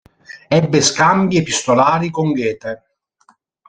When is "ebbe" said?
0.49-0.81